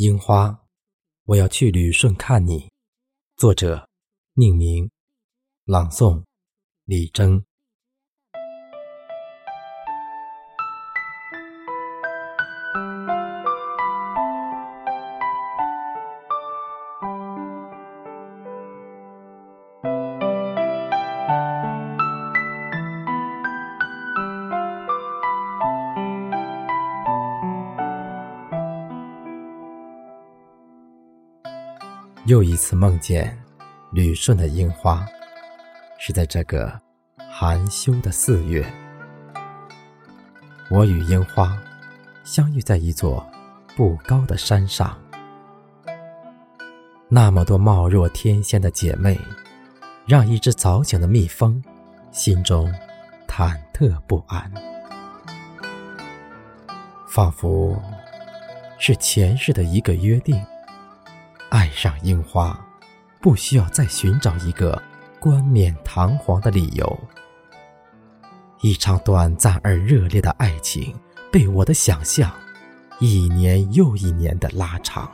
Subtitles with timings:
[0.00, 0.66] 樱花，
[1.26, 2.70] 我要去旅顺看你。
[3.36, 3.86] 作者：
[4.32, 4.90] 宁明，
[5.66, 6.24] 朗诵：
[6.86, 7.44] 李征。
[32.26, 33.36] 又一次梦见
[33.92, 35.06] 旅顺的樱花，
[35.98, 36.78] 是在这个
[37.30, 38.64] 含羞的四月。
[40.68, 41.58] 我与樱花
[42.22, 43.26] 相遇在一座
[43.74, 44.96] 不高的山上，
[47.08, 49.18] 那么多貌若天仙的姐妹，
[50.06, 51.60] 让一只早醒的蜜蜂
[52.12, 52.70] 心中
[53.26, 54.52] 忐忑不安，
[57.08, 57.82] 仿佛
[58.78, 60.38] 是前世的一个约定。
[61.50, 62.58] 爱上樱花，
[63.20, 64.80] 不需要再寻找一个
[65.18, 67.00] 冠冕堂皇的理由。
[68.60, 70.94] 一场短暂而热烈的爱情，
[71.32, 72.32] 被我的想象
[73.00, 75.10] 一年又一年的拉长。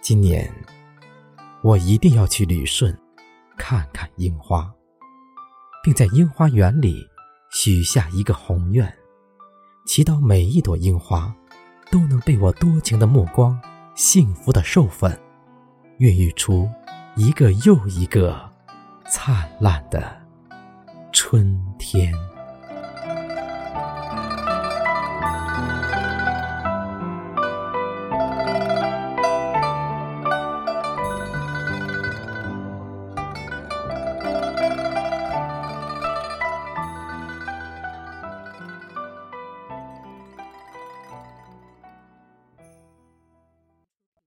[0.00, 0.50] 今年，
[1.62, 2.96] 我一定要去旅顺，
[3.58, 4.72] 看看樱花，
[5.82, 7.06] 并在樱花园里
[7.52, 8.90] 许下一个宏愿，
[9.86, 11.34] 祈祷每一朵樱花。
[11.94, 13.56] 都能被我多情的目光
[13.94, 15.16] 幸福的授粉，
[15.98, 16.68] 孕育出
[17.14, 18.50] 一个又一个
[19.08, 20.12] 灿烂的
[21.12, 22.12] 春天。